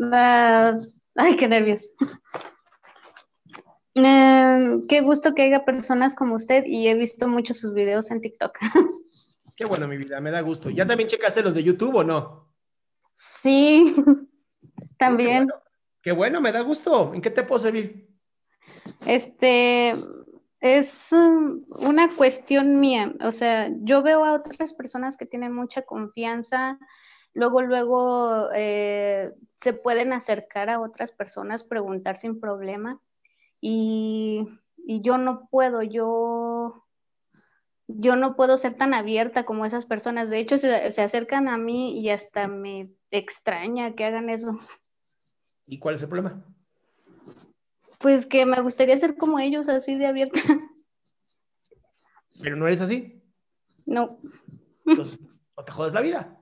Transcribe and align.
ay, 0.00 1.36
qué 1.36 1.48
nervios. 1.48 1.88
Em, 3.94 4.86
qué 4.86 5.00
gusto 5.00 5.34
que 5.34 5.42
haya 5.42 5.64
personas 5.64 6.14
como 6.14 6.36
usted 6.36 6.64
y 6.66 6.88
he 6.88 6.94
visto 6.94 7.28
muchos 7.28 7.58
sus 7.58 7.74
videos 7.74 8.10
en 8.10 8.20
TikTok. 8.20 8.58
Qué 9.56 9.66
bueno, 9.66 9.86
mi 9.86 9.98
vida, 9.98 10.20
me 10.22 10.30
da 10.30 10.40
gusto. 10.40 10.70
¿Ya 10.70 10.86
también 10.86 11.06
checaste 11.06 11.42
los 11.42 11.54
de 11.54 11.62
YouTube 11.62 11.96
o 11.96 12.04
no? 12.04 12.50
Sí, 13.12 13.94
también. 14.98 15.48
Qué 15.48 15.52
bueno, 15.52 15.62
qué 16.00 16.12
bueno, 16.12 16.40
me 16.40 16.50
da 16.50 16.62
gusto. 16.62 17.12
¿En 17.12 17.20
qué 17.20 17.28
te 17.28 17.42
puedo 17.42 17.58
servir? 17.58 18.08
Este, 19.04 19.94
es 20.60 21.12
um, 21.12 21.64
una 21.68 22.14
cuestión 22.14 22.80
mía, 22.80 23.14
o 23.20 23.32
sea, 23.32 23.70
yo 23.80 24.02
veo 24.02 24.24
a 24.24 24.34
otras 24.34 24.72
personas 24.74 25.16
que 25.16 25.26
tienen 25.26 25.52
mucha 25.52 25.82
confianza, 25.82 26.78
luego, 27.34 27.62
luego 27.62 28.48
eh, 28.54 29.32
se 29.56 29.72
pueden 29.72 30.12
acercar 30.12 30.70
a 30.70 30.80
otras 30.80 31.12
personas, 31.12 31.64
preguntar 31.64 32.16
sin 32.16 32.40
problema, 32.40 33.00
y, 33.60 34.46
yo 35.02 35.18
no 35.18 35.48
puedo, 35.50 35.82
yo, 35.82 36.86
yo 37.86 38.16
no 38.16 38.34
puedo 38.34 38.56
ser 38.56 38.74
tan 38.74 38.94
abierta 38.94 39.44
como 39.44 39.64
esas 39.64 39.86
personas, 39.86 40.30
de 40.30 40.38
hecho 40.38 40.58
se, 40.58 40.90
se 40.90 41.02
acercan 41.02 41.48
a 41.48 41.58
mí 41.58 42.00
y 42.00 42.10
hasta 42.10 42.48
me 42.48 42.90
extraña 43.10 43.94
que 43.94 44.04
hagan 44.04 44.30
eso. 44.30 44.58
¿Y 45.66 45.78
cuál 45.78 45.94
es 45.94 46.02
el 46.02 46.08
problema? 46.08 46.44
Pues 48.00 48.26
que 48.26 48.46
me 48.46 48.60
gustaría 48.62 48.96
ser 48.96 49.16
como 49.16 49.38
ellos, 49.38 49.68
así 49.68 49.94
de 49.94 50.06
abierta. 50.06 50.40
¿Pero 52.42 52.56
no 52.56 52.66
eres 52.66 52.80
así? 52.80 53.22
No. 53.84 54.18
Entonces, 54.86 55.20
no 55.56 55.64
te 55.64 55.72
jodes 55.72 55.92
la 55.92 56.00
vida. 56.00 56.39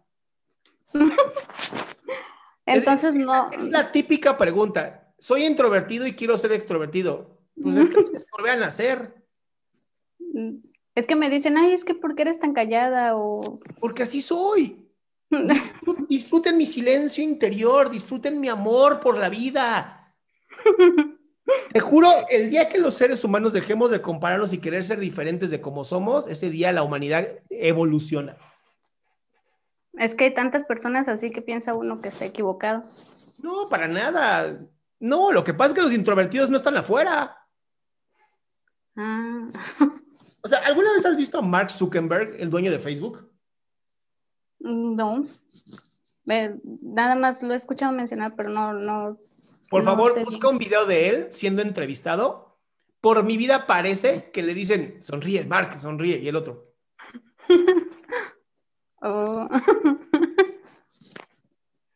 Entonces 2.67 3.17
no. 3.17 3.51
Es 3.51 3.69
la 3.69 3.91
típica 3.93 4.37
pregunta. 4.37 5.13
Soy 5.19 5.45
introvertido 5.45 6.07
y 6.07 6.15
quiero 6.15 6.37
ser 6.39 6.53
extrovertido. 6.53 7.39
Pues 7.61 7.77
es 7.77 7.89
que 7.89 8.05
volver 8.33 8.53
a 8.53 8.57
nacer. 8.57 9.15
Es 10.95 11.07
que 11.07 11.17
me 11.17 11.31
dicen, 11.31 11.57
ay, 11.57 11.73
es 11.73 11.85
que 11.85 11.95
¿por 11.95 12.15
qué 12.15 12.23
eres 12.23 12.39
tan 12.39 12.53
callada? 12.53 13.17
O... 13.17 13.59
Porque 13.81 14.03
así 14.03 14.21
soy. 14.21 14.89
Disfruten 16.09 16.57
mi 16.57 16.67
silencio 16.67 17.23
interior, 17.23 17.91
disfruten 17.91 18.41
mi 18.41 18.49
amor 18.49 19.01
por 19.01 19.17
la 19.17 19.29
vida. 19.29 20.15
Te 21.73 21.81
juro, 21.81 22.11
el 22.31 22.51
día 22.51 22.69
que 22.69 22.79
los 22.79 22.95
seres 22.95 23.25
humanos 23.25 23.53
dejemos 23.53 23.91
de 23.91 24.03
compararnos 24.03 24.53
y 24.53 24.59
querer 24.59 24.85
ser 24.85 25.01
diferentes 25.01 25.51
de 25.51 25.61
como 25.61 25.85
somos, 25.85 26.27
ese 26.27 26.51
día 26.51 26.73
la 26.73 26.83
humanidad 26.83 27.27
evoluciona. 27.51 28.37
Es 29.95 30.15
que 30.15 30.25
hay 30.25 30.35
tantas 30.35 30.65
personas 30.65 31.09
así 31.09 31.31
que 31.31 31.43
piensa 31.43 31.75
uno 31.75 32.01
que 32.01 32.09
está 32.09 32.25
equivocado. 32.25 32.83
No, 33.43 33.69
para 33.69 33.89
nada. 33.89 34.61
No, 35.01 35.33
lo 35.33 35.45
que 35.45 35.55
pasa 35.55 35.71
es 35.71 35.75
que 35.75 35.83
los 35.83 35.93
introvertidos 35.93 36.51
no 36.51 36.57
están 36.57 36.77
afuera. 36.77 37.37
Ah. 38.97 39.49
O 40.41 40.47
sea, 40.47 40.61
¿alguna 40.61 40.93
vez 40.93 41.05
has 41.05 41.17
visto 41.17 41.41
a 41.41 41.43
Mark 41.43 41.69
Zuckerberg, 41.69 42.37
el 42.41 42.49
dueño 42.49 42.71
de 42.71 42.79
Facebook? 42.79 43.29
No. 44.61 45.25
nada 46.25 47.17
más 47.17 47.43
lo 47.43 47.53
he 47.53 47.57
escuchado 47.57 47.93
mencionar, 47.93 48.35
pero 48.37 48.49
no, 48.49 48.73
no, 48.73 49.19
por 49.69 49.85
favor, 49.85 50.25
busca 50.25 50.49
un 50.49 50.59
video 50.59 50.87
de 50.87 51.09
él 51.09 51.27
siendo 51.31 51.61
entrevistado. 51.63 52.59
Por 53.01 53.23
mi 53.23 53.37
vida 53.37 53.67
parece 53.67 54.31
que 54.33 54.43
le 54.43 54.55
dicen, 54.55 55.03
sonríe, 55.03 55.45
Mark, 55.45 55.79
sonríe, 55.81 56.19
y 56.19 56.29
el 56.29 56.37
otro. 56.37 56.75
Oh. 59.01 59.49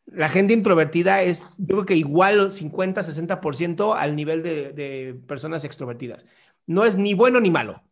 La 0.07 0.29
gente 0.29 0.53
introvertida 0.53 1.23
es, 1.23 1.43
yo 1.57 1.77
creo 1.77 1.87
que 1.87 1.97
igual 1.97 2.53
50, 2.53 3.01
60% 3.03 3.97
al 3.97 4.15
nivel 4.15 4.43
de, 4.43 5.19
personas 5.27 5.65
extrovertidas. 5.65 6.27
No 6.67 6.85
es 6.85 6.97
ni 6.99 7.15
bueno 7.15 7.41
ni 7.41 7.51
malo. 7.51 7.83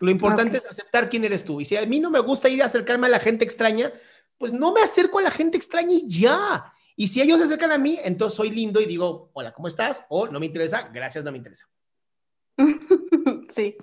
Lo 0.00 0.10
importante 0.10 0.56
es 0.56 0.66
aceptar 0.66 1.10
quién 1.10 1.24
eres 1.24 1.44
tú. 1.44 1.60
Y 1.60 1.66
si 1.66 1.76
a 1.76 1.84
mí 1.84 2.00
no 2.00 2.10
me 2.10 2.20
gusta 2.20 2.48
ir 2.48 2.62
a 2.62 2.66
acercarme 2.66 3.08
a 3.08 3.10
la 3.10 3.20
gente 3.20 3.44
extraña, 3.44 3.92
pues 4.38 4.52
no 4.52 4.72
me 4.72 4.80
acerco 4.80 5.18
a 5.18 5.22
la 5.22 5.30
gente 5.30 5.58
extraña 5.58 5.92
y 5.92 6.08
ya. 6.08 6.72
Y 6.96 7.08
si 7.08 7.20
ellos 7.20 7.38
se 7.38 7.44
acercan 7.44 7.72
a 7.72 7.78
mí, 7.78 7.98
entonces 8.02 8.36
soy 8.36 8.50
lindo 8.50 8.80
y 8.80 8.86
digo, 8.86 9.30
hola, 9.34 9.52
¿cómo 9.52 9.68
estás? 9.68 10.04
O 10.08 10.28
no 10.28 10.40
me 10.40 10.46
interesa, 10.46 10.88
gracias, 10.92 11.24
no 11.24 11.32
me 11.32 11.38
interesa. 11.38 11.68
Sí. 13.48 13.76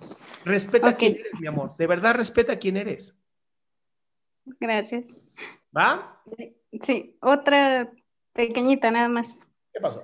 Respeta 0.46 0.98
quién 0.98 1.14
eres, 1.14 1.40
mi 1.40 1.46
amor. 1.46 1.78
De 1.78 1.86
verdad, 1.86 2.16
respeta 2.16 2.58
quién 2.58 2.76
eres. 2.76 3.16
Gracias. 4.60 5.06
¿Va? 5.76 6.22
Sí, 6.82 7.18
otra 7.22 7.92
pequeñita 8.34 8.92
nada 8.92 9.10
más. 9.10 9.38
¿Qué 9.74 9.80
pasó? 9.82 10.04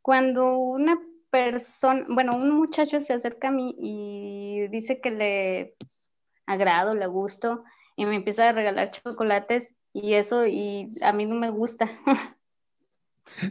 cuando 0.00 0.56
una 0.58 0.98
persona, 1.30 2.04
bueno, 2.08 2.36
un 2.36 2.50
muchacho 2.50 3.00
se 3.00 3.14
acerca 3.14 3.48
a 3.48 3.50
mí 3.50 3.74
y 3.78 4.68
dice 4.68 5.00
que 5.00 5.10
le 5.10 5.76
agrado, 6.46 6.94
le 6.94 7.06
gusto, 7.06 7.64
y 7.96 8.04
me 8.06 8.16
empieza 8.16 8.48
a 8.48 8.52
regalar 8.52 8.90
chocolates, 8.90 9.74
y 9.92 10.14
eso, 10.14 10.46
y 10.46 10.90
a 11.02 11.12
mí 11.12 11.24
no 11.24 11.36
me 11.36 11.50
gusta. 11.50 11.90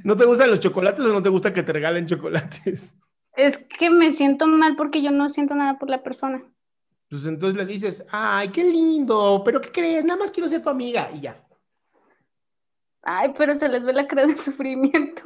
¿No 0.04 0.16
te 0.16 0.26
gustan 0.26 0.52
los 0.52 0.60
chocolates 0.60 1.04
o 1.04 1.14
no 1.14 1.24
te 1.24 1.30
gusta 1.30 1.54
que 1.54 1.64
te 1.64 1.74
regalen 1.74 2.06
chocolates? 2.06 2.96
Es 3.36 3.58
que 3.58 3.90
me 3.90 4.12
siento 4.12 4.46
mal 4.46 4.76
porque 4.76 5.02
yo 5.02 5.12
no 5.12 5.28
siento 5.30 5.56
nada 5.56 5.80
por 5.80 5.90
la 5.90 6.04
persona. 6.04 6.44
Pues 7.14 7.28
entonces 7.28 7.56
le 7.56 7.72
dices, 7.72 8.04
ay, 8.10 8.50
qué 8.50 8.64
lindo, 8.64 9.44
pero 9.46 9.62
¿qué 9.62 9.72
crees? 9.72 10.04
Nada 10.04 10.18
más 10.18 10.32
quiero 10.32 10.50
ser 10.50 10.64
tu 10.64 10.70
amiga 10.70 11.12
y 11.14 11.22
ya. 11.22 11.48
Ay, 13.04 13.36
pero 13.38 13.54
se 13.54 13.70
les 13.70 13.84
ve 13.84 13.94
la 13.94 14.08
cara 14.08 14.26
de 14.26 14.36
sufrimiento. 14.36 15.22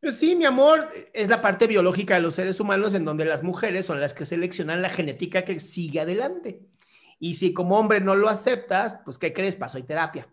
Pues 0.00 0.16
sí, 0.16 0.36
mi 0.36 0.44
amor, 0.44 0.88
es 1.12 1.28
la 1.28 1.42
parte 1.42 1.66
biológica 1.66 2.14
de 2.14 2.20
los 2.20 2.36
seres 2.36 2.60
humanos 2.60 2.94
en 2.94 3.04
donde 3.04 3.24
las 3.24 3.42
mujeres 3.42 3.84
son 3.84 4.00
las 4.00 4.14
que 4.14 4.26
seleccionan 4.26 4.80
la 4.80 4.90
genética 4.90 5.44
que 5.44 5.58
sigue 5.58 5.98
adelante. 5.98 6.68
Y 7.18 7.34
si 7.34 7.52
como 7.52 7.80
hombre 7.80 8.00
no 8.00 8.14
lo 8.14 8.28
aceptas, 8.28 9.00
pues 9.04 9.18
¿qué 9.18 9.32
crees? 9.32 9.56
Paso 9.56 9.78
y 9.78 9.82
terapia. 9.82 10.32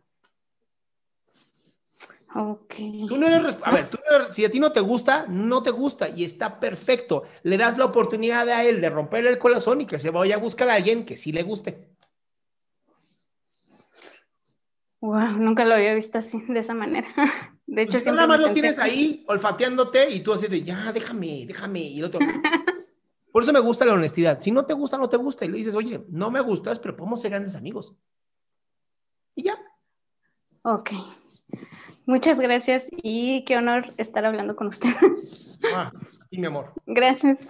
Ok. 2.34 2.75
Tú 3.08 3.18
no 3.18 3.28
eres, 3.28 3.58
a 3.62 3.72
ver, 3.72 3.90
tú 3.90 3.97
si 4.30 4.46
a 4.46 4.52
ti 4.52 4.59
no 4.59 4.72
te 4.72 4.80
gusta, 4.80 5.25
no 5.28 5.64
te 5.64 5.72
gusta 5.72 6.08
y 6.09 6.24
está 6.24 6.59
perfecto. 6.59 7.24
Le 7.44 7.58
das 7.58 7.78
la 7.78 7.86
oportunidad 7.86 8.47
a 8.47 8.64
él 8.64 8.80
de 8.80 8.90
romper 8.90 9.25
el 9.25 9.38
corazón 9.38 9.81
y 9.81 9.86
que 9.86 10.00
se 10.00 10.12
vaya 10.12 10.36
a 10.36 10.40
buscar 10.40 10.70
a 10.70 10.75
alguien 10.75 11.06
que 11.06 11.18
sí 11.18 11.31
le 11.31 11.44
guste. 11.44 11.90
Wow, 15.02 15.38
nunca 15.40 15.66
lo 15.66 15.74
había 15.74 15.94
visto 15.94 16.20
así, 16.20 16.41
de 16.47 16.59
esa 16.59 16.74
manera. 16.74 17.08
De 17.66 17.84
hecho, 17.84 17.94
pues 17.94 18.06
nada 18.08 18.28
más 18.28 18.41
lo 18.41 18.52
tienes 18.52 18.78
ahí 18.80 19.24
olfateándote 19.28 20.09
y 20.09 20.20
tú 20.20 20.34
así 20.34 20.47
de, 20.47 20.62
ya, 20.62 20.91
déjame, 20.91 21.46
déjame. 21.47 21.80
Y 21.80 22.00
el 22.00 22.06
otro, 22.06 22.20
por 23.31 23.44
eso 23.44 23.53
me 23.53 23.62
gusta 23.62 23.86
la 23.86 23.94
honestidad. 23.94 24.41
Si 24.41 24.52
no 24.52 24.66
te 24.66 24.74
gusta, 24.74 24.97
no 24.97 25.08
te 25.08 25.16
gusta. 25.16 25.46
Y 25.46 25.47
le 25.47 25.58
dices, 25.58 25.74
oye, 25.74 26.03
no 26.09 26.30
me 26.30 26.41
gustas, 26.41 26.80
pero 26.80 26.97
podemos 26.97 27.22
ser 27.22 27.31
grandes 27.31 27.56
amigos. 27.56 27.96
Y 29.36 29.44
ya. 29.44 29.58
Ok. 30.64 30.91
Muchas 32.06 32.39
gracias 32.39 32.89
y 32.91 33.43
qué 33.46 33.58
honor 33.58 33.93
estar 33.97 34.26
hablando 34.26 34.55
con 34.55 34.67
usted. 34.67 34.90
Ah, 35.73 35.91
y 36.31 36.40
mi 36.40 36.47
amor. 36.47 36.73
Gracias. 36.87 37.47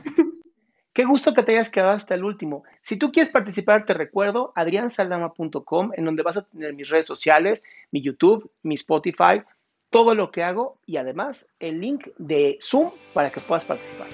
Qué 0.93 1.05
gusto 1.05 1.33
que 1.33 1.43
te 1.43 1.53
hayas 1.53 1.71
quedado 1.71 1.93
hasta 1.93 2.15
el 2.15 2.25
último. 2.25 2.63
Si 2.81 2.97
tú 2.97 3.11
quieres 3.13 3.31
participar, 3.31 3.85
te 3.85 3.93
recuerdo 3.93 4.51
adriansaldama.com, 4.55 5.91
en 5.95 6.03
donde 6.03 6.23
vas 6.23 6.35
a 6.35 6.43
tener 6.43 6.73
mis 6.73 6.89
redes 6.89 7.05
sociales, 7.05 7.63
mi 7.91 8.01
YouTube, 8.01 8.51
mi 8.63 8.75
Spotify, 8.75 9.43
todo 9.89 10.15
lo 10.15 10.31
que 10.31 10.43
hago 10.43 10.79
y 10.85 10.97
además 10.97 11.47
el 11.59 11.79
link 11.79 12.07
de 12.17 12.57
Zoom 12.61 12.91
para 13.13 13.29
que 13.29 13.39
puedas 13.39 13.65
participar. 13.65 14.07